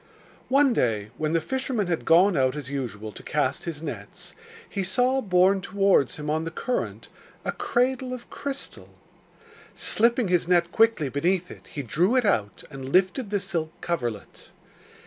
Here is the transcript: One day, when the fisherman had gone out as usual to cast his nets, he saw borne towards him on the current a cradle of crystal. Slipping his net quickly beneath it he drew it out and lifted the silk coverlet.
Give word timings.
One 0.49 0.73
day, 0.73 1.11
when 1.19 1.33
the 1.33 1.39
fisherman 1.39 1.85
had 1.85 2.05
gone 2.05 2.35
out 2.35 2.55
as 2.55 2.71
usual 2.71 3.11
to 3.11 3.21
cast 3.21 3.65
his 3.65 3.83
nets, 3.83 4.33
he 4.67 4.81
saw 4.81 5.21
borne 5.21 5.61
towards 5.61 6.15
him 6.15 6.27
on 6.27 6.43
the 6.43 6.49
current 6.49 7.07
a 7.45 7.51
cradle 7.51 8.11
of 8.11 8.27
crystal. 8.31 8.89
Slipping 9.75 10.27
his 10.27 10.47
net 10.47 10.71
quickly 10.71 11.09
beneath 11.09 11.51
it 11.51 11.67
he 11.67 11.83
drew 11.83 12.15
it 12.15 12.25
out 12.25 12.63
and 12.71 12.89
lifted 12.91 13.29
the 13.29 13.39
silk 13.39 13.79
coverlet. 13.81 14.49